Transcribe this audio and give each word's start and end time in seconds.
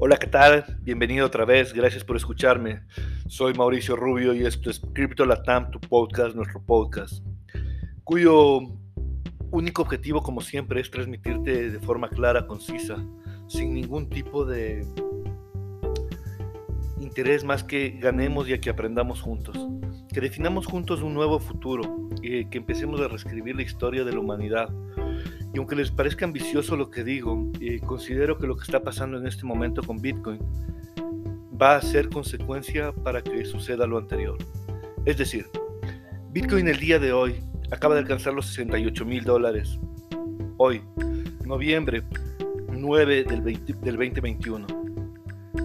Hola, 0.00 0.16
¿qué 0.16 0.28
tal? 0.28 0.64
Bienvenido 0.82 1.26
otra 1.26 1.44
vez, 1.44 1.72
gracias 1.72 2.04
por 2.04 2.16
escucharme. 2.16 2.82
Soy 3.26 3.52
Mauricio 3.54 3.96
Rubio 3.96 4.32
y 4.32 4.46
esto 4.46 4.70
es 4.70 4.80
Crypto 4.92 5.26
Latam, 5.26 5.72
tu 5.72 5.80
podcast, 5.80 6.36
nuestro 6.36 6.62
podcast, 6.62 7.24
cuyo 8.04 8.60
único 9.50 9.82
objetivo, 9.82 10.22
como 10.22 10.40
siempre, 10.40 10.80
es 10.80 10.88
transmitirte 10.88 11.70
de 11.70 11.80
forma 11.80 12.08
clara, 12.10 12.46
concisa, 12.46 13.04
sin 13.48 13.74
ningún 13.74 14.08
tipo 14.08 14.44
de 14.44 14.86
interés 17.00 17.42
más 17.42 17.64
que 17.64 17.90
ganemos 17.98 18.48
y 18.48 18.56
que 18.60 18.70
aprendamos 18.70 19.20
juntos, 19.20 19.58
que 20.14 20.20
definamos 20.20 20.66
juntos 20.66 21.02
un 21.02 21.12
nuevo 21.12 21.40
futuro, 21.40 22.08
y 22.22 22.44
que 22.46 22.58
empecemos 22.58 23.00
a 23.00 23.08
reescribir 23.08 23.56
la 23.56 23.62
historia 23.62 24.04
de 24.04 24.12
la 24.12 24.20
humanidad 24.20 24.68
y 25.54 25.58
aunque 25.58 25.76
les 25.76 25.90
parezca 25.90 26.24
ambicioso 26.24 26.76
lo 26.76 26.90
que 26.90 27.04
digo, 27.04 27.50
eh, 27.60 27.80
considero 27.80 28.38
que 28.38 28.46
lo 28.46 28.56
que 28.56 28.64
está 28.64 28.80
pasando 28.80 29.18
en 29.18 29.26
este 29.26 29.44
momento 29.44 29.82
con 29.82 30.00
Bitcoin 30.00 30.40
va 31.60 31.76
a 31.76 31.82
ser 31.82 32.08
consecuencia 32.08 32.92
para 32.92 33.22
que 33.22 33.44
suceda 33.44 33.86
lo 33.86 33.98
anterior. 33.98 34.36
Es 35.04 35.16
decir, 35.16 35.46
Bitcoin 36.30 36.68
el 36.68 36.78
día 36.78 36.98
de 36.98 37.12
hoy 37.12 37.42
acaba 37.70 37.94
de 37.94 38.00
alcanzar 38.00 38.34
los 38.34 38.46
68 38.46 39.04
mil 39.04 39.24
dólares. 39.24 39.78
Hoy, 40.58 40.82
noviembre 41.44 42.02
9 42.70 43.24
del, 43.24 43.42
del 43.42 43.96
2021. 43.96 44.66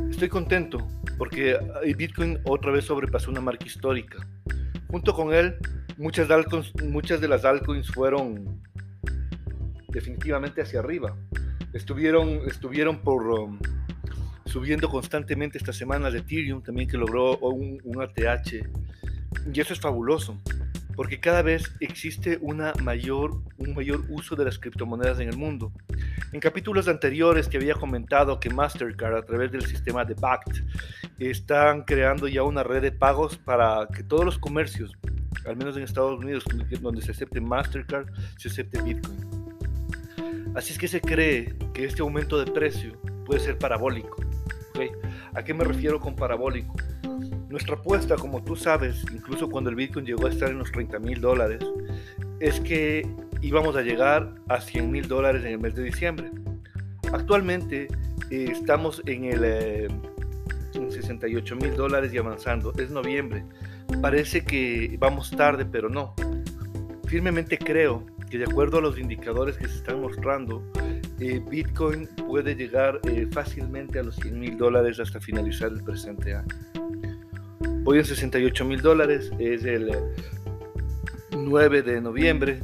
Estoy 0.10 0.30
contento 0.30 0.88
porque 1.18 1.58
Bitcoin 1.98 2.40
otra 2.46 2.72
vez 2.72 2.86
sobrepasó 2.86 3.30
una 3.30 3.42
marca 3.42 3.66
histórica. 3.66 4.26
Junto 4.90 5.14
con 5.14 5.34
él, 5.34 5.56
muchas 5.98 6.28
de 6.28 7.28
las 7.28 7.46
altcoins 7.46 7.92
fueron 7.92 8.63
definitivamente 9.94 10.62
hacia 10.62 10.80
arriba. 10.80 11.16
Estuvieron, 11.72 12.42
estuvieron 12.48 13.00
por 13.00 13.28
um, 13.28 13.60
subiendo 14.46 14.90
constantemente 14.90 15.58
esta 15.58 15.74
semana 15.74 16.12
de 16.12 16.20
Ethereum, 16.20 16.62
también 16.62 16.90
que 16.90 16.98
logró 16.98 17.38
un, 17.38 17.80
un 17.84 18.02
ATH. 18.02 18.54
Y 19.52 19.60
eso 19.60 19.74
es 19.74 19.80
fabuloso, 19.80 20.38
porque 20.96 21.20
cada 21.20 21.42
vez 21.42 21.72
existe 21.80 22.38
una 22.42 22.74
mayor, 22.84 23.42
un 23.58 23.74
mayor 23.74 24.06
uso 24.10 24.36
de 24.36 24.46
las 24.46 24.60
criptomonedas 24.60 25.20
en 25.20 25.30
el 25.30 25.38
mundo. 25.38 25.72
En 26.32 26.40
capítulos 26.40 26.88
anteriores 26.88 27.50
te 27.50 27.58
había 27.58 27.76
comentado 27.76 28.40
que 28.40 28.50
Mastercard 28.50 29.16
a 29.16 29.22
través 29.24 29.52
del 29.52 29.66
sistema 29.66 30.06
de 30.06 30.14
BACT 30.14 30.60
están 31.20 31.84
creando 31.84 32.28
ya 32.28 32.44
una 32.44 32.64
red 32.64 32.82
de 32.82 32.92
pagos 32.92 33.38
para 33.38 33.88
que 33.94 34.04
todos 34.04 34.26
los 34.26 34.38
comercios, 34.38 34.92
al 35.46 35.58
menos 35.58 35.78
en 35.78 35.84
Estados 35.84 36.20
Unidos, 36.20 36.44
donde 36.82 37.02
se 37.02 37.12
acepte 37.12 37.42
Mastercard, 37.42 38.08
se 38.38 38.50
acepte 38.50 38.82
Bitcoin. 38.82 39.33
Así 40.56 40.74
es 40.74 40.80
que 40.80 40.88
se 40.88 41.02
cree 41.02 41.56
que 41.74 41.86
este 41.86 42.02
aumento 42.02 42.44
de 42.44 42.52
precio 42.52 42.94
puede 43.26 43.40
ser 43.40 43.58
parabólico. 43.58 44.24
¿A 45.34 45.44
qué 45.44 45.54
me 45.54 45.64
refiero 45.64 46.00
con 46.00 46.16
parabólico? 46.16 46.76
Nuestra 47.50 47.76
apuesta, 47.76 48.16
como 48.16 48.44
tú 48.44 48.56
sabes, 48.56 49.04
incluso 49.14 49.50
cuando 49.50 49.70
el 49.70 49.76
Bitcoin 49.76 50.06
llegó 50.06 50.28
a 50.28 50.30
estar 50.30 50.50
en 50.50 50.60
los 50.60 50.72
30 50.72 51.00
mil 51.00 51.22
dólares, 51.22 51.64
es 52.40 52.60
que 52.60 53.08
íbamos 53.42 53.76
a 53.76 53.82
llegar 53.82 54.36
a 54.48 54.60
100 54.60 54.92
mil 54.92 55.08
dólares 55.08 55.44
en 55.44 55.54
el 55.54 55.60
mes 55.60 55.76
de 55.76 55.84
diciembre. 55.84 56.32
Actualmente 57.12 57.88
eh, 58.30 58.48
estamos 58.52 59.02
en 59.06 59.26
el 59.26 59.42
eh, 59.44 59.88
68 60.90 61.56
mil 61.56 61.76
dólares 61.76 62.14
y 62.14 62.18
avanzando. 62.18 62.74
Es 62.78 62.90
noviembre. 62.90 63.44
Parece 64.02 64.44
que 64.44 64.96
vamos 65.00 65.32
tarde, 65.32 65.66
pero 65.66 65.90
no. 65.90 66.16
Firmemente 67.06 67.58
creo 67.58 68.06
que 68.34 68.40
de 68.40 68.46
acuerdo 68.46 68.80
a 68.80 68.82
los 68.82 68.98
indicadores 68.98 69.58
que 69.58 69.68
se 69.68 69.76
están 69.76 70.02
mostrando, 70.02 70.64
eh, 71.20 71.40
Bitcoin 71.52 72.08
puede 72.28 72.56
llegar 72.56 73.00
eh, 73.04 73.28
fácilmente 73.32 74.00
a 74.00 74.04
los 74.04 74.16
100 74.16 74.40
mil 74.40 74.58
dólares 74.58 75.00
hasta 75.00 75.20
finalizar 75.20 75.72
el 75.72 75.84
presente 75.84 76.34
año. 76.34 76.48
Hoy 77.86 78.00
en 78.00 78.06
68 78.06 78.66
mil 78.66 78.82
dólares 78.82 79.32
es 79.38 79.64
el 79.66 79.92
9 81.38 81.84
de 81.84 82.02
noviembre, 82.02 82.60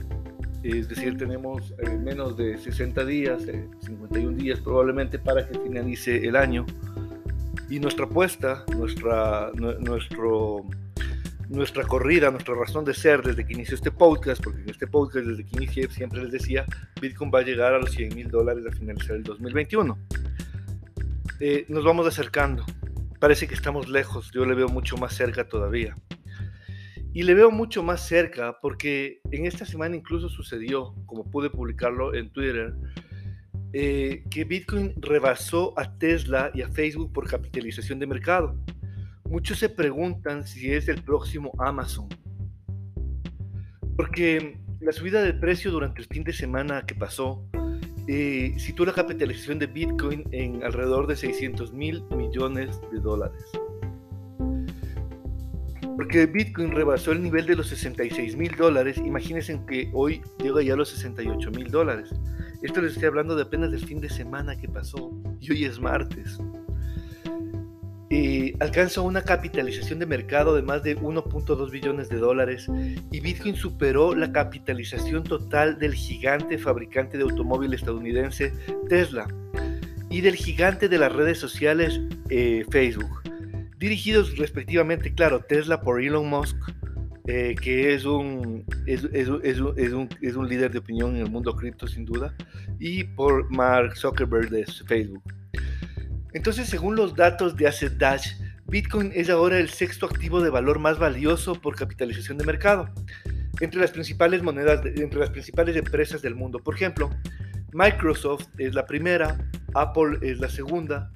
es 0.63 0.89
decir, 0.89 1.19
tenemos 1.19 1.71
eh, 1.77 1.97
menos 2.03 2.35
de 2.35 2.57
60 2.57 3.05
días, 3.05 3.43
51 3.81 4.37
días 4.37 4.59
probablemente 4.61 5.19
para 5.19 5.47
que 5.47 5.59
finalice 5.59 6.27
el 6.27 6.35
año. 6.35 6.65
Y 7.69 7.79
nuestra 7.79 8.05
apuesta, 8.05 8.65
nuestra, 8.75 9.51
nuestro 9.53 10.65
nuestra 11.49 11.83
corrida, 11.83 12.29
nuestra 12.29 12.53
razón 12.53 12.85
de 12.85 12.93
ser 12.93 13.23
desde 13.23 13.45
que 13.45 13.53
inició 13.53 13.75
este 13.75 13.91
podcast, 13.91 14.41
porque 14.41 14.61
en 14.61 14.69
este 14.69 14.87
podcast 14.87 15.25
desde 15.25 15.43
que 15.43 15.57
inicié 15.57 15.89
siempre 15.89 16.21
les 16.21 16.31
decía, 16.31 16.65
Bitcoin 17.01 17.31
va 17.33 17.39
a 17.39 17.43
llegar 17.43 17.73
a 17.73 17.79
los 17.79 17.91
100 17.91 18.15
mil 18.15 18.29
dólares 18.29 18.65
al 18.65 18.75
finalizar 18.75 19.15
el 19.15 19.23
2021. 19.23 19.97
Eh, 21.39 21.65
nos 21.67 21.83
vamos 21.83 22.05
acercando, 22.05 22.65
parece 23.19 23.47
que 23.47 23.55
estamos 23.55 23.89
lejos, 23.89 24.31
yo 24.31 24.45
le 24.45 24.53
veo 24.53 24.69
mucho 24.69 24.97
más 24.97 25.13
cerca 25.15 25.47
todavía. 25.47 25.95
Y 27.11 27.23
le 27.23 27.33
veo 27.33 27.49
mucho 27.49 27.81
más 27.81 28.07
cerca 28.07 28.59
porque 28.61 29.19
en 29.31 29.47
esta 29.47 29.65
semana 29.65 29.95
incluso 29.95 30.29
sucedió, 30.29 30.93
como 31.07 31.29
pude 31.31 31.49
publicarlo 31.49 32.13
en 32.13 32.29
Twitter, 32.29 32.75
eh, 33.73 34.23
que 34.29 34.43
Bitcoin 34.43 34.93
rebasó 35.01 35.73
a 35.77 35.97
Tesla 35.97 36.51
y 36.53 36.61
a 36.61 36.67
Facebook 36.69 37.11
por 37.11 37.27
capitalización 37.27 37.97
de 37.97 38.05
mercado. 38.05 38.55
Muchos 39.29 39.59
se 39.59 39.69
preguntan 39.69 40.47
si 40.47 40.73
es 40.73 40.87
el 40.87 41.03
próximo 41.03 41.51
Amazon. 41.59 42.07
Porque 43.95 44.57
la 44.79 44.91
subida 44.91 45.21
del 45.21 45.39
precio 45.39 45.69
durante 45.69 46.01
el 46.01 46.07
fin 46.07 46.23
de 46.23 46.33
semana 46.33 46.83
que 46.83 46.95
pasó 46.95 47.45
eh, 48.07 48.55
situó 48.57 48.87
la 48.87 48.93
capitalización 48.93 49.59
de 49.59 49.67
Bitcoin 49.67 50.23
en 50.31 50.63
alrededor 50.63 51.05
de 51.05 51.15
600 51.15 51.73
mil 51.73 52.03
millones 52.09 52.81
de 52.91 52.99
dólares. 52.99 53.43
Porque 55.95 56.25
Bitcoin 56.25 56.71
rebasó 56.71 57.11
el 57.11 57.21
nivel 57.21 57.45
de 57.45 57.55
los 57.55 57.67
66 57.67 58.35
mil 58.35 58.55
dólares, 58.55 58.97
imagínense 58.97 59.61
que 59.67 59.91
hoy 59.93 60.23
llega 60.41 60.63
ya 60.63 60.73
a 60.73 60.77
los 60.77 60.89
68 60.89 61.51
mil 61.51 61.69
dólares. 61.69 62.09
Esto 62.63 62.81
les 62.81 62.93
estoy 62.93 63.09
hablando 63.09 63.35
de 63.35 63.43
apenas 63.43 63.69
del 63.69 63.85
fin 63.85 64.01
de 64.01 64.09
semana 64.09 64.55
que 64.55 64.67
pasó 64.67 65.11
y 65.39 65.51
hoy 65.51 65.65
es 65.65 65.79
martes 65.79 66.39
eh, 68.11 68.55
alcanza 68.59 69.01
una 69.01 69.21
capitalización 69.21 69.99
de 69.99 70.07
mercado 70.07 70.55
de 70.55 70.63
más 70.63 70.81
de 70.81 70.97
1.2 70.97 71.69
billones 71.69 72.09
de 72.09 72.17
dólares 72.17 72.67
y 73.11 73.19
Bitcoin 73.19 73.55
superó 73.55 74.15
la 74.15 74.31
capitalización 74.31 75.23
total 75.23 75.77
del 75.77 75.93
gigante 75.93 76.57
fabricante 76.57 77.17
de 77.17 77.23
automóvil 77.23 77.73
estadounidense 77.73 78.51
Tesla 78.87 79.27
y 80.09 80.21
del 80.21 80.35
gigante 80.35 80.89
de 80.89 80.97
las 80.97 81.13
redes 81.13 81.37
sociales 81.37 82.01
eh, 82.29 82.65
Facebook, 82.71 83.21
dirigidos 83.77 84.37
respectivamente, 84.37 85.13
claro, 85.13 85.41
Tesla 85.41 85.81
por 85.81 86.01
Elon 86.01 86.27
Musk, 86.27 86.57
eh, 87.27 87.55
que 87.61 87.93
es 87.93 88.05
un, 88.05 88.65
es, 88.87 89.03
es, 89.13 89.29
es, 89.43 89.59
un, 89.59 90.09
es 90.21 90.35
un 90.35 90.49
líder 90.49 90.71
de 90.71 90.79
opinión 90.79 91.15
en 91.15 91.21
el 91.21 91.29
mundo 91.29 91.55
cripto 91.55 91.87
sin 91.87 92.05
duda, 92.05 92.33
y 92.79 93.03
por 93.03 93.51
Mark 93.51 93.95
Zuckerberg 93.95 94.49
de 94.49 94.65
Facebook. 94.65 95.21
Entonces, 96.33 96.67
según 96.69 96.95
los 96.95 97.15
datos 97.15 97.55
de 97.55 97.67
Asset 97.67 97.93
Dash, 97.97 98.33
Bitcoin 98.67 99.11
es 99.15 99.29
ahora 99.29 99.57
el 99.57 99.69
sexto 99.69 100.05
activo 100.05 100.41
de 100.41 100.51
valor 100.51 100.77
más 100.79 100.99
valioso 100.99 101.55
por 101.55 101.75
capitalización 101.75 102.37
de 102.37 102.45
mercado 102.45 102.89
entre 103.59 103.81
las 103.81 103.91
principales 103.91 104.43
monedas, 104.43 104.85
entre 104.85 105.19
las 105.19 105.31
principales 105.31 105.75
empresas 105.75 106.21
del 106.21 106.35
mundo. 106.35 106.59
Por 106.59 106.75
ejemplo, 106.75 107.09
Microsoft 107.73 108.47
es 108.57 108.73
la 108.73 108.85
primera, 108.85 109.37
Apple 109.73 110.19
es 110.21 110.39
la 110.39 110.49
segunda, 110.49 111.11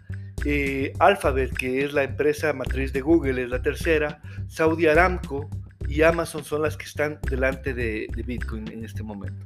eh, 0.45 0.93
Alphabet, 0.99 1.55
que 1.55 1.85
es 1.85 1.93
la 1.93 2.03
empresa 2.03 2.51
matriz 2.53 2.91
de 2.91 3.01
Google, 3.01 3.43
es 3.43 3.49
la 3.49 3.61
tercera, 3.61 4.21
Saudi 4.47 4.87
Aramco 4.87 5.49
y 5.87 6.01
Amazon 6.01 6.43
son 6.43 6.63
las 6.63 6.75
que 6.75 6.85
están 6.85 7.19
delante 7.29 7.73
de 7.73 8.07
Bitcoin 8.25 8.67
en 8.71 8.83
este 8.83 9.03
momento. 9.03 9.45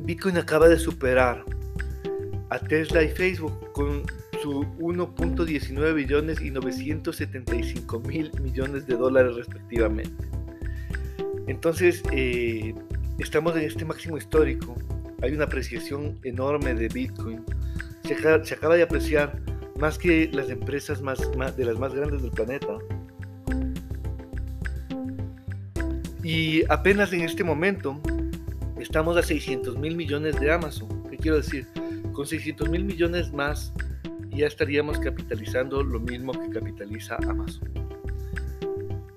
Bitcoin 0.00 0.36
acaba 0.36 0.68
de 0.68 0.78
superar 0.78 1.44
a 2.54 2.58
Tesla 2.60 3.02
y 3.02 3.08
Facebook 3.08 3.72
con 3.72 4.04
su 4.40 4.62
1.19 4.78 5.94
billones 5.94 6.40
y 6.40 6.52
975 6.52 8.00
mil 8.00 8.30
millones 8.40 8.86
de 8.86 8.94
dólares 8.94 9.34
respectivamente. 9.34 10.24
Entonces, 11.48 12.02
eh, 12.12 12.72
estamos 13.18 13.56
en 13.56 13.62
este 13.62 13.84
máximo 13.84 14.16
histórico. 14.16 14.76
Hay 15.22 15.32
una 15.32 15.44
apreciación 15.44 16.16
enorme 16.22 16.74
de 16.74 16.88
Bitcoin. 16.88 17.44
Se, 18.04 18.14
acaba 18.54 18.76
de 18.76 18.82
apreciar 18.84 19.40
más 19.80 19.98
que 19.98 20.30
las 20.32 20.48
empresas 20.48 21.02
más, 21.02 21.18
de 21.56 21.64
las 21.64 21.78
más 21.78 21.92
grandes 21.92 22.22
del 22.22 22.30
planeta. 22.30 22.78
Y 26.22 26.62
apenas 26.70 27.12
en 27.12 27.22
este 27.22 27.42
momento 27.42 28.00
estamos 28.78 29.16
a 29.16 29.22
600 29.24 29.76
mil 29.76 29.96
millones 29.96 30.38
de 30.38 30.52
Amazon. 30.52 31.02
¿Qué 31.10 31.16
quiero 31.16 31.38
decir? 31.38 31.66
Con 32.14 32.26
600 32.26 32.70
mil 32.70 32.84
millones 32.84 33.32
más 33.32 33.72
ya 34.30 34.46
estaríamos 34.46 34.98
capitalizando 34.98 35.82
lo 35.82 36.00
mismo 36.00 36.32
que 36.32 36.48
capitaliza 36.50 37.16
Amazon. 37.28 37.70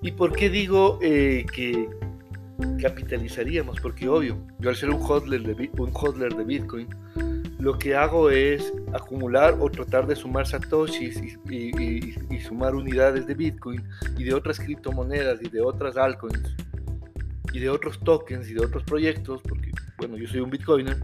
¿Y 0.02 0.12
por 0.12 0.36
qué 0.36 0.50
digo 0.50 1.00
eh, 1.02 1.46
que 1.54 1.90
capitalizaríamos? 2.82 3.80
Porque 3.80 4.08
obvio, 4.08 4.38
yo 4.60 4.70
al 4.70 4.76
ser 4.76 4.90
un 4.90 5.02
hodler 5.02 5.44
de, 5.44 5.70
un 5.78 5.92
hodler 5.94 6.36
de 6.36 6.44
Bitcoin, 6.44 6.88
lo 7.60 7.78
que 7.78 7.96
hago 7.96 8.30
es 8.30 8.74
acumular 8.94 9.58
o 9.60 9.70
tratar 9.70 10.06
de 10.06 10.16
sumar 10.16 10.46
satoshis 10.46 11.22
y, 11.50 12.40
sumar 12.42 12.76
unidades 12.76 13.26
de 13.28 13.34
Bitcoin 13.34 13.84
y 14.18 14.24
de 14.24 14.34
otras 14.34 14.60
criptomonedas 14.60 15.42
y 15.42 15.50
de 15.50 15.60
otras 15.60 15.98
altcoins 15.98 16.56
y 17.52 17.60
de 17.60 17.70
otros 17.70 18.00
tokens 18.00 18.50
y 18.50 18.54
de 18.54 18.64
otros 18.64 18.84
proyectos, 18.84 19.42
porque 19.42 19.72
bueno, 19.98 20.18
yo 20.18 20.28
soy 20.28 20.40
un 20.40 20.50
Bitcoiner. 20.50 20.98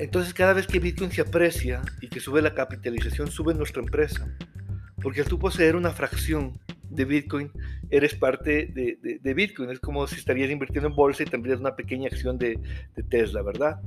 Entonces 0.00 0.32
cada 0.32 0.54
vez 0.54 0.66
que 0.66 0.78
Bitcoin 0.78 1.12
se 1.12 1.20
aprecia 1.20 1.82
y 2.00 2.08
que 2.08 2.20
sube 2.20 2.40
la 2.40 2.54
capitalización, 2.54 3.30
sube 3.30 3.52
nuestra 3.52 3.82
empresa. 3.82 4.34
Porque 5.02 5.20
al 5.20 5.28
tú 5.28 5.38
poseer 5.38 5.76
una 5.76 5.90
fracción 5.90 6.58
de 6.88 7.04
Bitcoin, 7.04 7.52
eres 7.90 8.14
parte 8.14 8.66
de, 8.66 9.34
Bitcoin. 9.34 9.68
Es 9.68 9.78
como 9.78 10.06
si 10.06 10.16
estarías 10.16 10.50
invirtiendo 10.50 10.88
en 10.88 10.96
bolsa 10.96 11.22
y 11.22 11.26
tendrías 11.26 11.60
una 11.60 11.76
pequeña 11.76 12.08
acción 12.08 12.38
de, 12.38 12.58
Tesla, 13.10 13.42
¿verdad? 13.42 13.78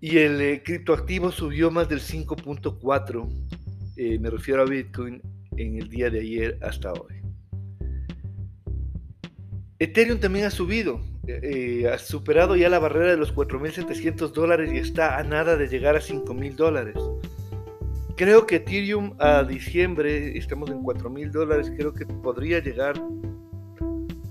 Y 0.00 0.18
el 0.18 0.40
eh, 0.40 0.62
criptoactivo 0.64 1.30
subió 1.30 1.70
más 1.70 1.88
del 1.88 2.00
5.4, 2.00 3.28
eh, 3.96 4.18
me 4.18 4.30
refiero 4.30 4.62
a 4.62 4.64
Bitcoin, 4.64 5.22
en 5.56 5.78
el 5.78 5.88
día 5.88 6.10
de 6.10 6.20
ayer 6.20 6.58
hasta 6.62 6.92
hoy. 6.92 7.14
Ethereum 9.78 10.18
también 10.18 10.46
ha 10.46 10.50
subido, 10.50 11.00
eh, 11.26 11.88
ha 11.92 11.98
superado 11.98 12.56
ya 12.56 12.68
la 12.68 12.78
barrera 12.78 13.10
de 13.10 13.16
los 13.16 13.34
4.700 13.34 14.32
dólares 14.32 14.72
y 14.72 14.78
está 14.78 15.18
a 15.18 15.22
nada 15.22 15.56
de 15.56 15.68
llegar 15.68 15.96
a 15.96 16.00
5.000 16.00 16.54
dólares. 16.54 16.96
Creo 18.16 18.46
que 18.46 18.56
Ethereum 18.56 19.12
a 19.18 19.44
diciembre, 19.44 20.38
estamos 20.38 20.70
en 20.70 20.82
4 20.82 21.10
mil 21.10 21.30
dólares, 21.30 21.70
creo 21.76 21.92
que 21.92 22.06
podría 22.06 22.60
llegar 22.60 22.94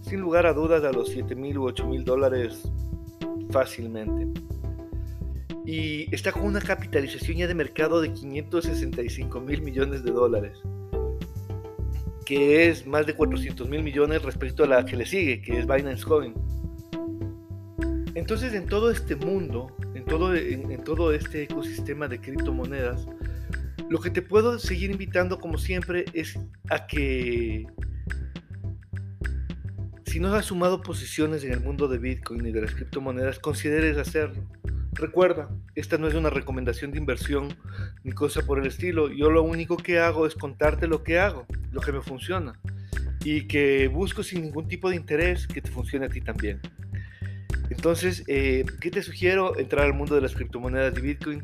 sin 0.01 0.21
lugar 0.21 0.47
a 0.47 0.53
dudas 0.53 0.83
a 0.83 0.91
los 0.91 1.09
7 1.09 1.35
mil 1.35 1.59
u 1.59 1.65
8 1.65 1.85
mil 1.85 2.03
dólares 2.03 2.63
fácilmente. 3.51 4.41
Y 5.67 6.13
está 6.13 6.31
con 6.31 6.45
una 6.45 6.61
capitalización 6.61 7.37
ya 7.37 7.47
de 7.47 7.53
mercado 7.53 8.01
de 8.01 8.11
565 8.11 9.39
mil 9.39 9.61
millones 9.61 10.03
de 10.03 10.11
dólares, 10.11 10.57
que 12.25 12.69
es 12.69 12.87
más 12.87 13.05
de 13.05 13.13
400 13.13 13.69
mil 13.69 13.83
millones 13.83 14.23
respecto 14.23 14.63
a 14.63 14.67
la 14.67 14.83
que 14.83 14.95
le 14.95 15.05
sigue, 15.05 15.43
que 15.43 15.59
es 15.59 15.67
Binance 15.67 16.03
Coin. 16.03 16.33
Entonces 18.15 18.53
en 18.53 18.65
todo 18.65 18.89
este 18.89 19.15
mundo, 19.15 19.75
en 19.93 20.05
todo, 20.05 20.33
en 20.35 20.83
todo 20.83 21.13
este 21.13 21.43
ecosistema 21.43 22.07
de 22.07 22.19
criptomonedas, 22.19 23.05
lo 23.89 23.99
que 23.99 24.09
te 24.09 24.21
puedo 24.21 24.57
seguir 24.57 24.89
invitando, 24.89 25.39
como 25.39 25.57
siempre, 25.57 26.05
es 26.13 26.39
a 26.69 26.87
que 26.87 27.67
si 30.05 30.19
no 30.19 30.33
has 30.33 30.45
sumado 30.45 30.81
posiciones 30.81 31.43
en 31.43 31.51
el 31.51 31.59
mundo 31.59 31.87
de 31.87 31.97
Bitcoin 31.97 32.45
y 32.45 32.51
de 32.51 32.61
las 32.61 32.73
criptomonedas, 32.73 33.37
consideres 33.37 33.97
hacerlo. 33.97 34.49
Recuerda, 34.93 35.49
esta 35.75 35.97
no 35.97 36.07
es 36.07 36.13
una 36.13 36.29
recomendación 36.29 36.91
de 36.91 36.99
inversión 36.99 37.49
ni 38.03 38.13
cosa 38.13 38.45
por 38.45 38.59
el 38.59 38.67
estilo. 38.67 39.11
Yo 39.11 39.29
lo 39.29 39.43
único 39.43 39.75
que 39.75 39.99
hago 39.99 40.25
es 40.25 40.35
contarte 40.35 40.87
lo 40.87 41.03
que 41.03 41.19
hago, 41.19 41.45
lo 41.71 41.81
que 41.81 41.91
me 41.91 42.01
funciona 42.01 42.57
y 43.25 43.45
que 43.47 43.87
busco 43.89 44.23
sin 44.23 44.43
ningún 44.43 44.67
tipo 44.67 44.89
de 44.89 44.95
interés 44.95 45.47
que 45.47 45.61
te 45.61 45.69
funcione 45.69 46.05
a 46.05 46.09
ti 46.09 46.21
también. 46.21 46.61
Entonces, 47.75 48.23
eh, 48.27 48.65
¿qué 48.81 48.89
te 48.89 49.03
sugiero? 49.03 49.57
Entrar 49.57 49.85
al 49.85 49.93
mundo 49.93 50.15
de 50.15 50.21
las 50.21 50.33
criptomonedas 50.33 50.93
de 50.93 51.01
Bitcoin 51.01 51.43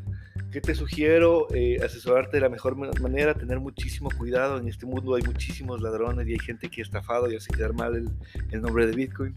¿Qué 0.52 0.60
te 0.60 0.74
sugiero? 0.74 1.46
Eh, 1.54 1.78
asesorarte 1.82 2.36
de 2.36 2.42
la 2.42 2.50
mejor 2.50 2.76
manera, 2.76 3.32
tener 3.32 3.58
muchísimo 3.58 4.10
cuidado. 4.10 4.58
En 4.58 4.68
este 4.68 4.84
mundo 4.84 5.14
hay 5.14 5.22
muchísimos 5.22 5.80
ladrones 5.80 6.28
y 6.28 6.32
hay 6.32 6.38
gente 6.38 6.68
que 6.68 6.82
ha 6.82 6.84
estafado 6.84 7.32
y 7.32 7.36
hace 7.36 7.50
quedar 7.50 7.72
mal 7.72 8.06
el, 8.50 8.60
nombre 8.60 8.86
de 8.86 8.94
Bitcoin. 8.94 9.34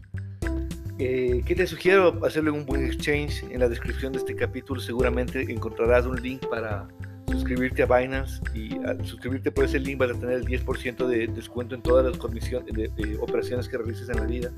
Eh, 0.98 1.42
¿Qué 1.46 1.54
te 1.54 1.66
sugiero? 1.66 2.22
Hacerle 2.22 2.50
un 2.50 2.66
buen 2.66 2.84
exchange. 2.84 3.44
En 3.50 3.60
la 3.60 3.68
descripción 3.70 4.12
de 4.12 4.18
este 4.18 4.36
capítulo 4.36 4.78
seguramente 4.78 5.50
encontrarás 5.50 6.04
un 6.04 6.20
link 6.20 6.46
para 6.50 6.86
suscribirte 7.28 7.82
a 7.82 7.86
Binance 7.86 8.42
y 8.54 8.76
al 8.84 9.02
suscribirte 9.06 9.50
por 9.50 9.64
ese 9.64 9.80
link 9.80 9.98
vas 9.98 10.10
a 10.10 10.20
tener 10.20 10.36
el 10.36 10.44
10% 10.44 11.06
de 11.06 11.28
descuento 11.28 11.74
en 11.74 11.80
todas 11.80 12.04
las 12.04 12.18
comisiones 12.18 12.74
de, 12.74 12.88
de 12.88 13.16
operaciones 13.16 13.70
que 13.70 13.78
realices 13.78 14.10
en 14.10 14.16
la 14.16 14.26
vida. 14.26 14.52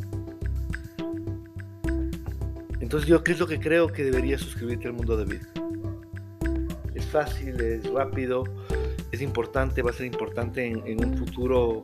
Entonces 2.89 3.07
yo, 3.07 3.23
¿qué 3.23 3.33
es 3.33 3.39
lo 3.39 3.47
que 3.47 3.61
creo 3.61 3.89
que 3.89 4.03
deberías 4.03 4.41
suscribirte 4.41 4.87
al 4.87 4.95
mundo 4.95 5.15
de 5.19 5.27
Bitcoin? 5.27 5.69
fácil, 7.13 7.61
es 7.61 7.87
rápido, 7.93 8.45
es 9.13 9.21
importante, 9.21 9.83
va 9.83 9.91
a 9.91 9.93
ser 9.93 10.07
importante 10.07 10.65
en, 10.67 11.05
un 11.05 11.19
futuro 11.19 11.83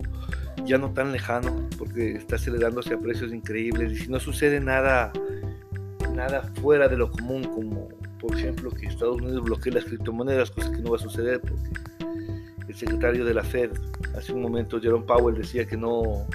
ya 0.65 0.79
no 0.79 0.95
tan 0.95 1.13
lejano, 1.13 1.69
porque 1.77 2.13
está 2.13 2.37
acelerándose 2.37 2.95
a 2.95 2.99
precios 2.99 3.35
increíbles 3.35 3.93
y 3.93 3.97
si 3.97 4.11
no 4.11 4.19
sucede 4.19 4.61
nada, 4.61 5.13
nada 6.15 6.51
fuera 6.63 6.89
de 6.89 6.97
lo 6.97 7.11
común, 7.11 7.45
como 7.45 7.89
por 8.19 8.35
ejemplo 8.39 8.71
que 8.71 8.87
Estados 8.87 9.21
Unidos 9.21 9.45
bloquee 9.45 9.75
las 9.75 9.85
criptomonedas, 9.85 10.53
cosa 10.53 10.73
que 10.73 10.79
no 10.79 10.93
va 10.93 10.97
a 10.97 11.01
suceder 11.01 11.43
porque 11.43 11.69
el 12.67 12.75
secretario 12.75 13.27
de 13.27 13.35
la 13.35 13.45
Fed 13.45 13.73
hace 14.17 14.33
un 14.33 14.41
momento, 14.41 14.81
Jerome 14.81 15.05
Powell, 15.05 15.37
decía 15.37 15.67
que 15.67 15.77
no 15.77 16.27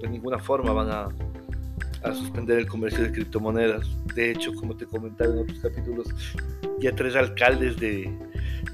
de 0.00 0.08
ninguna 0.08 0.38
forma 0.38 0.72
van 0.72 0.88
a, 0.88 1.08
a 2.04 2.14
suspender 2.14 2.58
el 2.58 2.66
comercio 2.66 3.02
de 3.02 3.12
criptomonedas. 3.12 3.86
De 4.14 4.30
hecho, 4.30 4.54
como 4.54 4.76
te 4.76 4.86
comentaba 4.86 5.32
en 5.32 5.40
otros 5.40 5.58
capítulos, 5.58 6.08
ya 6.78 6.94
tres 6.94 7.16
alcaldes 7.16 7.78
de, 7.78 8.10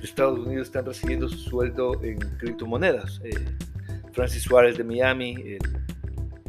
Estados 0.03 0.39
Unidos 0.39 0.69
están 0.69 0.87
recibiendo 0.87 1.29
su 1.29 1.37
sueldo 1.37 2.03
en 2.03 2.19
criptomonedas. 2.39 3.21
Eh, 3.23 3.31
Francis 4.13 4.43
Suárez 4.43 4.79
de 4.79 4.85
Miami, 4.85 5.59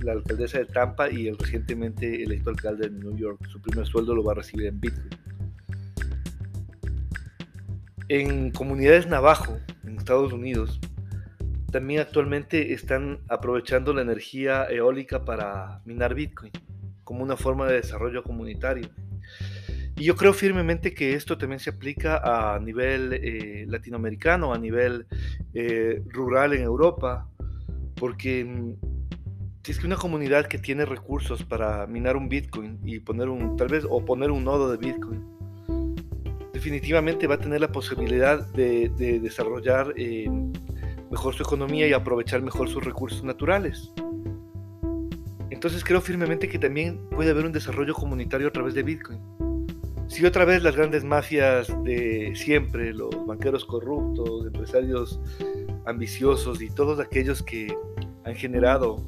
la 0.01 0.13
alcaldesa 0.13 0.59
de 0.59 0.65
Tampa 0.65 1.11
y 1.11 1.27
el 1.27 1.37
recientemente 1.37 2.23
electo 2.23 2.49
alcalde 2.49 2.89
de 2.89 2.97
New 2.97 3.15
York. 3.17 3.45
Su 3.47 3.61
primer 3.61 3.85
sueldo 3.85 4.15
lo 4.15 4.23
va 4.23 4.31
a 4.31 4.35
recibir 4.35 4.67
en 4.67 4.79
Bitcoin. 4.79 5.09
En 8.07 8.51
comunidades 8.51 9.07
Navajo, 9.07 9.57
en 9.83 9.97
Estados 9.97 10.33
Unidos, 10.33 10.79
también 11.71 12.01
actualmente 12.01 12.73
están 12.73 13.19
aprovechando 13.29 13.93
la 13.93 14.01
energía 14.01 14.65
eólica 14.69 15.23
para 15.25 15.81
minar 15.85 16.13
Bitcoin 16.13 16.51
como 17.03 17.23
una 17.23 17.35
forma 17.35 17.67
de 17.67 17.75
desarrollo 17.75 18.23
comunitario. 18.23 18.89
Y 19.97 20.05
yo 20.05 20.15
creo 20.15 20.33
firmemente 20.33 20.93
que 20.93 21.13
esto 21.13 21.37
también 21.37 21.59
se 21.59 21.69
aplica 21.69 22.21
a 22.23 22.59
nivel 22.59 23.13
eh, 23.13 23.65
latinoamericano, 23.67 24.53
a 24.53 24.57
nivel 24.57 25.05
eh, 25.53 26.01
rural 26.07 26.53
en 26.53 26.63
Europa, 26.63 27.29
porque 27.95 28.45
mm, 28.45 28.75
si 29.63 29.71
es 29.71 29.79
que 29.79 29.85
una 29.85 29.97
comunidad 29.97 30.47
que 30.47 30.57
tiene 30.57 30.85
recursos 30.85 31.43
para 31.43 31.85
minar 31.85 32.15
un 32.15 32.29
Bitcoin 32.29 32.79
y 32.83 32.99
poner 32.99 33.29
un, 33.29 33.55
tal 33.57 33.67
vez, 33.67 33.85
o 33.87 34.03
poner 34.03 34.31
un 34.31 34.43
nodo 34.43 34.71
de 34.71 34.77
Bitcoin, 34.77 35.23
definitivamente 36.53 37.27
va 37.27 37.35
a 37.35 37.39
tener 37.39 37.61
la 37.61 37.71
posibilidad 37.71 38.47
de, 38.53 38.89
desarrollar 39.21 39.93
eh, 39.97 40.29
mejor 41.11 41.35
su 41.35 41.43
economía 41.43 41.87
y 41.87 41.93
aprovechar 41.93 42.41
mejor 42.41 42.69
sus 42.69 42.83
recursos 42.83 43.23
naturales. 43.23 43.91
Entonces 45.49 45.83
creo 45.83 46.01
firmemente 46.01 46.47
que 46.47 46.57
también 46.57 46.99
puede 47.09 47.29
haber 47.29 47.45
un 47.45 47.51
desarrollo 47.51 47.93
comunitario 47.93 48.47
a 48.47 48.51
través 48.51 48.73
de 48.73 48.83
Bitcoin. 48.83 49.19
Si 50.07 50.25
otra 50.25 50.45
vez 50.45 50.63
las 50.63 50.75
grandes 50.75 51.03
mafias 51.03 51.67
de 51.83 52.33
siempre, 52.35 52.93
los 52.93 53.09
banqueros 53.27 53.65
corruptos, 53.65 54.45
empresarios 54.45 55.19
ambiciosos 55.85 56.61
y 56.61 56.69
todos 56.69 56.99
aquellos 56.99 57.43
que 57.43 57.75
han 58.23 58.35
generado, 58.35 59.03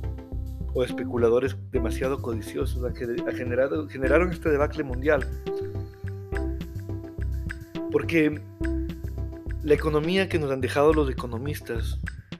o 0.73 0.83
especuladores 0.83 1.55
demasiado 1.71 2.21
codiciosos, 2.21 2.83
han 2.83 2.95
generado, 3.35 3.87
generaron 3.87 4.31
este 4.31 4.49
debacle 4.49 4.83
mundial. 4.83 5.27
Porque 7.91 8.41
la 9.63 9.73
economía 9.73 10.27
que 10.27 10.39
nos 10.39 10.51
han 10.51 10.59
dejado 10.59 10.93
los 10.93 11.09
economistas 11.09 11.97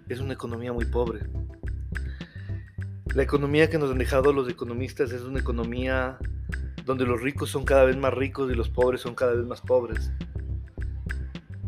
es 0.10 0.20
una 0.20 0.34
economía 0.34 0.74
muy 0.74 0.86
pobre. 0.86 1.22
La 3.16 3.24
economía 3.24 3.70
que 3.70 3.78
nos 3.78 3.92
han 3.92 3.98
dejado 3.98 4.34
los 4.34 4.50
economistas 4.50 5.12
es 5.12 5.22
una 5.22 5.40
economía 5.40 6.18
donde 6.86 7.06
los 7.06 7.22
ricos 7.22 7.50
son 7.50 7.64
cada 7.64 7.86
vez 7.86 7.96
más 7.96 8.14
ricos 8.14 8.52
y 8.52 8.56
los 8.56 8.70
pobres 8.70 9.00
son 9.00 9.16
cada 9.16 9.34
vez 9.36 9.46
más 9.46 9.62
pobres. 9.62 10.12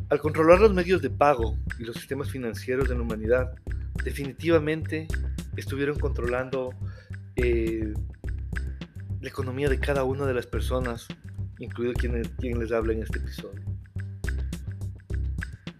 Al 0.09 0.19
controlar 0.19 0.59
los 0.59 0.73
medios 0.73 1.01
de 1.01 1.09
pago 1.09 1.57
y 1.79 1.85
los 1.85 1.95
sistemas 1.95 2.29
financieros 2.29 2.89
de 2.89 2.95
la 2.95 3.01
humanidad, 3.01 3.55
definitivamente 4.03 5.07
estuvieron 5.55 5.97
controlando 5.97 6.73
eh, 7.37 7.93
la 9.21 9.29
economía 9.29 9.69
de 9.69 9.79
cada 9.79 10.03
una 10.03 10.25
de 10.25 10.33
las 10.33 10.47
personas, 10.47 11.07
incluido 11.59 11.93
quien, 11.93 12.23
quien 12.39 12.59
les 12.59 12.73
habla 12.73 12.91
en 12.91 13.03
este 13.03 13.19
episodio. 13.19 13.74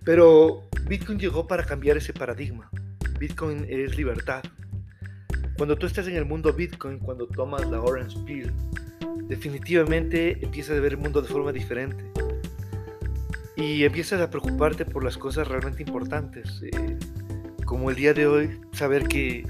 Pero 0.05 0.69
Bitcoin 0.87 1.19
llegó 1.19 1.47
para 1.47 1.65
cambiar 1.65 1.97
ese 1.97 2.13
paradigma. 2.13 2.69
Bitcoin 3.19 3.65
es 3.67 3.97
libertad. 3.97 4.43
Cuando 5.57 5.75
tú 5.75 5.87
estás 5.87 6.07
en 6.07 6.15
el 6.15 6.25
mundo 6.25 6.53
Bitcoin, 6.53 6.99
cuando 6.99 7.27
tomas 7.27 7.67
la 7.69 7.81
Orange 7.81 8.17
Pill, 8.25 8.51
definitivamente 9.27 10.37
empiezas 10.43 10.77
a 10.77 10.81
ver 10.81 10.93
el 10.93 10.99
mundo 10.99 11.21
de 11.21 11.27
forma 11.27 11.51
diferente. 11.51 12.03
Y 13.55 13.83
empiezas 13.83 14.21
a 14.21 14.29
preocuparte 14.29 14.85
por 14.85 15.03
las 15.03 15.17
cosas 15.17 15.47
realmente 15.47 15.81
importantes. 15.81 16.61
Eh, 16.61 16.97
como 17.65 17.89
el 17.89 17.95
día 17.95 18.13
de 18.13 18.27
hoy, 18.27 18.59
saber 18.73 19.07
que 19.07 19.47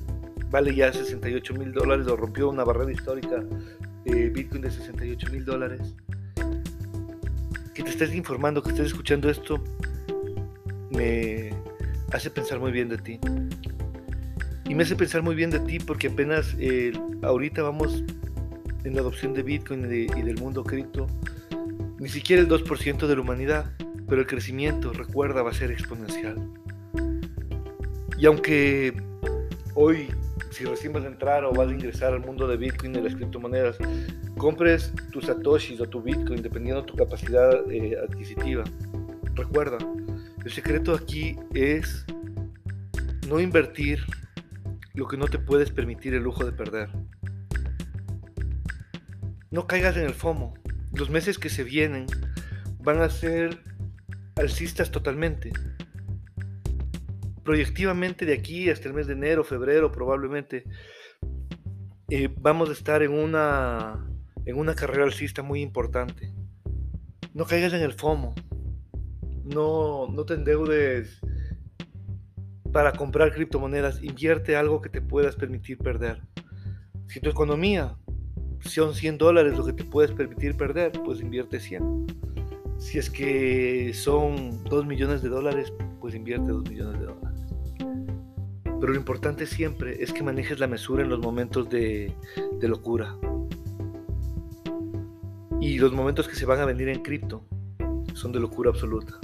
vale 0.49 0.73
ya 0.73 0.93
68 0.93 1.53
mil 1.55 1.73
dólares 1.73 2.07
o 2.07 2.15
rompió 2.15 2.49
una 2.49 2.63
barrera 2.63 2.91
histórica 2.91 3.43
Bitcoin 4.05 4.61
de 4.61 4.71
68 4.71 5.27
mil 5.31 5.43
dólares. 5.43 5.95
que 7.73 7.83
te 7.83 7.89
estés 7.89 8.13
informando, 8.15 8.63
que 8.63 8.69
estés 8.69 8.87
escuchando 8.87 9.29
esto, 9.29 9.61
me 10.95 11.51
hace 12.11 12.29
pensar 12.29 12.59
muy 12.59 12.71
bien 12.71 12.89
de 12.89 12.97
ti. 12.97 13.19
Y 14.67 14.73
me 14.73 14.83
hace 14.83 14.95
pensar 14.95 15.21
muy 15.21 15.35
bien 15.35 15.49
de 15.49 15.59
ti 15.59 15.79
porque 15.79 16.07
apenas 16.07 16.55
eh, 16.59 16.91
ahorita 17.21 17.61
vamos 17.61 18.03
en 18.83 18.95
la 18.95 19.01
adopción 19.01 19.33
de 19.33 19.43
Bitcoin 19.43 19.85
y, 19.85 20.21
del 20.21 20.37
mundo 20.37 20.63
cripto, 20.63 21.07
ni 21.99 22.09
siquiera 22.09 22.41
el 22.41 22.47
2% 22.47 23.07
de 23.07 23.15
la 23.15 23.21
humanidad, 23.21 23.65
pero 24.07 24.21
el 24.21 24.27
crecimiento, 24.27 24.93
recuerda, 24.93 25.41
va 25.41 25.51
a 25.51 25.53
ser 25.53 25.71
exponencial. 25.71 26.37
Y 28.17 28.25
aunque 28.25 28.93
hoy, 29.73 30.07
si 30.51 30.65
recién 30.65 30.93
vas 30.93 31.03
a 31.03 31.07
entrar 31.07 31.43
o 31.45 31.51
vas 31.51 31.69
a 31.69 31.71
ingresar 31.71 32.13
al 32.13 32.21
mundo 32.21 32.47
de 32.47 32.57
Bitcoin 32.57 32.95
y 32.95 33.01
las 33.01 33.15
criptomonedas, 33.15 33.77
compres 34.37 34.93
tus 35.11 35.25
satoshis 35.25 35.79
o 35.81 35.85
tu 35.85 36.01
Bitcoin, 36.01 36.41
dependiendo 36.41 36.81
de 36.81 36.87
tu 36.87 36.95
capacidad 36.95 37.51
eh, 37.71 37.97
adquisitiva, 37.97 38.63
recuerda, 39.33 39.77
el 40.45 40.51
secreto 40.51 40.93
aquí 40.93 41.35
es 41.55 42.05
no 43.27 43.39
invertir 43.39 44.05
lo 44.93 45.07
que 45.07 45.17
no 45.17 45.27
te 45.27 45.39
puedes 45.39 45.71
permitir 45.71 46.13
el 46.13 46.21
lujo 46.21 46.45
de 46.45 46.51
perder. 46.51 46.89
No 49.49 49.65
caigas 49.65 49.97
en 49.97 50.03
el 50.03 50.13
FOMO. 50.13 50.53
Los 50.93 51.09
meses 51.09 51.39
que 51.39 51.49
se 51.49 51.63
vienen 51.63 52.05
van 52.79 53.01
a 53.01 53.09
ser 53.09 53.59
alcistas 54.35 54.91
totalmente. 54.91 55.51
Proyectivamente 57.43 58.25
de 58.25 58.33
aquí 58.33 58.69
hasta 58.69 58.87
el 58.87 58.93
mes 58.93 59.07
de 59.07 59.13
enero, 59.13 59.43
febrero 59.43 59.91
probablemente, 59.91 60.63
eh, 62.09 62.29
vamos 62.37 62.69
a 62.69 62.73
estar 62.73 63.01
en 63.01 63.13
una, 63.13 64.07
en 64.45 64.57
una 64.57 64.75
carrera 64.75 65.05
alcista 65.05 65.41
muy 65.41 65.61
importante. 65.61 66.31
No 67.33 67.45
caigas 67.45 67.73
en 67.73 67.81
el 67.81 67.93
FOMO 67.93 68.35
no, 69.45 70.07
no 70.07 70.25
te 70.25 70.33
endeudes 70.33 71.19
para 72.71 72.91
comprar 72.91 73.33
criptomonedas, 73.33 74.03
invierte 74.03 74.57
algo 74.57 74.81
que 74.81 74.89
te 74.89 75.01
puedas 75.01 75.35
permitir 75.35 75.77
perder. 75.77 76.21
Si 77.07 77.21
tu 77.21 77.29
economía 77.29 77.95
son 78.59 78.93
100 78.93 79.17
dólares 79.17 79.57
lo 79.57 79.65
que 79.65 79.73
te 79.73 79.85
puedes 79.85 80.11
permitir 80.11 80.57
perder, 80.57 80.91
pues 81.03 81.21
invierte 81.21 81.59
100. 81.59 82.07
Si 82.77 82.97
es 82.97 83.09
que 83.09 83.93
son 83.93 84.61
2 84.65 84.85
millones 84.85 85.21
de 85.21 85.29
dólares, 85.29 85.71
pues 86.01 86.15
invierte 86.15 86.51
2 86.51 86.69
millones 86.69 86.99
de 86.99 87.05
dólares. 87.05 87.39
Pero 88.79 88.91
lo 88.91 88.95
importante 88.95 89.45
siempre 89.45 90.03
es 90.03 90.11
que 90.11 90.23
manejes 90.23 90.59
la 90.59 90.67
mesura 90.67 91.03
en 91.03 91.09
los 91.09 91.19
momentos 91.19 91.69
de, 91.69 92.13
de 92.59 92.67
locura. 92.67 93.15
Y 95.61 95.77
los 95.77 95.93
momentos 95.93 96.27
que 96.27 96.35
se 96.35 96.45
van 96.45 96.59
a 96.59 96.65
venir 96.65 96.89
en 96.89 97.01
cripto 97.01 97.47
son 98.13 98.33
de 98.33 98.39
locura 98.39 98.71
absoluta. 98.71 99.17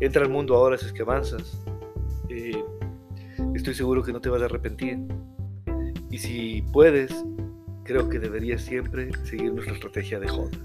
Entra 0.00 0.22
al 0.22 0.30
mundo 0.30 0.54
ahora 0.54 0.78
si 0.78 0.86
es 0.86 0.92
que 0.92 1.02
avanzas. 1.02 1.60
Eh, 2.28 2.62
estoy 3.54 3.74
seguro 3.74 4.02
que 4.02 4.12
no 4.12 4.20
te 4.20 4.28
vas 4.28 4.42
a 4.42 4.44
arrepentir. 4.44 4.98
Y 6.10 6.18
si 6.18 6.62
puedes, 6.72 7.24
creo 7.84 8.08
que 8.08 8.18
deberías 8.18 8.62
siempre 8.62 9.10
seguir 9.24 9.52
nuestra 9.52 9.74
estrategia 9.74 10.20
de 10.20 10.28
J. 10.28 10.56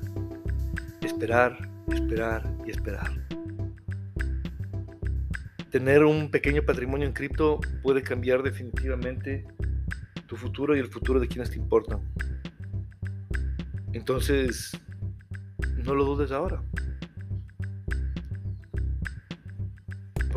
Esperar, 1.02 1.58
esperar 1.92 2.44
y 2.66 2.72
esperar. 2.72 3.12
Tener 5.72 6.04
un 6.04 6.30
pequeño 6.30 6.62
patrimonio 6.64 7.08
en 7.08 7.14
cripto 7.14 7.60
puede 7.82 8.04
cambiar 8.04 8.44
definitivamente 8.44 9.46
tu 10.28 10.36
futuro 10.36 10.76
y 10.76 10.80
el 10.80 10.88
futuro 10.88 11.20
de 11.20 11.28
quienes 11.28 11.50
te 11.50 11.58
importan. 11.58 12.02
Entonces, 13.94 14.72
no 15.84 15.96
lo 15.96 16.06
dudes 16.06 16.32
ahora. 16.32 16.64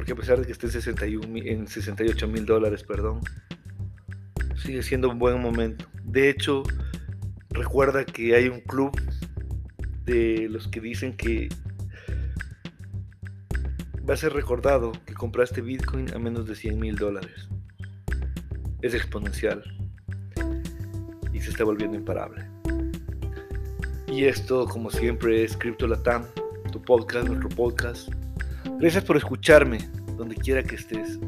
Porque 0.07 0.21
a 0.21 0.23
pesar 0.23 0.39
de 0.39 0.47
que 0.47 0.53
esté 0.53 0.67
en, 0.67 0.73
61, 0.73 1.39
en 1.45 1.67
68 1.67 2.29
mil 2.29 2.47
dólares, 2.47 2.85
perdón, 2.85 3.23
sigue 4.55 4.81
siendo 4.85 5.11
un 5.11 5.19
buen 5.19 5.43
momento. 5.43 5.85
De 6.05 6.31
hecho, 6.31 6.63
recuerda 7.51 8.05
que 8.05 8.37
hay 8.37 8.47
un 8.47 8.61
club 8.61 8.97
de 10.05 10.47
los 10.49 10.69
que 10.69 10.81
dicen 10.81 11.17
que 11.17 11.49
va 14.09 14.15
a 14.15 14.17
ser 14.17 14.33
recordado 14.33 14.93
que 15.07 15.13
compraste 15.13 15.61
Bitcoin 15.61 16.15
a 16.15 16.21
menos 16.21 16.47
de 16.47 16.55
100 16.55 16.79
mil 16.79 16.95
dólares. 16.95 17.49
Es 18.83 18.95
exponencial 18.95 19.65
y 21.33 21.41
se 21.41 21.51
está 21.51 21.65
volviendo 21.65 21.97
imparable. 21.97 22.49
Y 24.07 24.27
esto, 24.27 24.67
como 24.67 24.89
siempre, 24.89 25.43
es 25.43 25.57
Crypto 25.57 25.89
Latam, 25.89 26.27
tu 26.71 26.81
podcast, 26.81 27.27
nuestro 27.27 27.49
podcast 27.49 28.09
Gracias 28.79 29.05
por 29.05 29.17
escucharme 29.17 29.79
donde 30.17 30.35
quiera 30.35 30.63
que 30.63 30.77
estés 30.77 31.19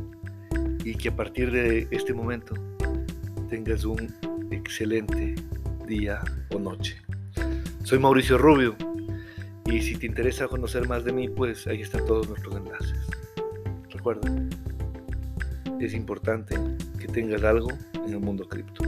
y 0.84 0.94
que 0.94 1.08
a 1.08 1.16
partir 1.16 1.50
de 1.50 1.86
este 1.90 2.14
momento 2.14 2.54
tengas 3.48 3.84
un 3.84 4.14
excelente 4.50 5.34
día 5.86 6.22
o 6.50 6.58
noche. 6.58 6.96
Soy 7.84 7.98
Mauricio 7.98 8.38
Rubio 8.38 8.76
y 9.66 9.80
si 9.82 9.96
te 9.96 10.06
interesa 10.06 10.48
conocer 10.48 10.88
más 10.88 11.04
de 11.04 11.12
mí, 11.12 11.28
pues 11.28 11.66
ahí 11.66 11.82
están 11.82 12.06
todos 12.06 12.28
nuestros 12.28 12.56
enlaces. 12.56 12.98
Recuerda, 13.90 14.30
es 15.80 15.94
importante 15.94 16.56
que 16.98 17.06
tengas 17.08 17.42
algo 17.44 17.68
en 17.94 18.12
el 18.12 18.20
mundo 18.20 18.48
cripto. 18.48 18.87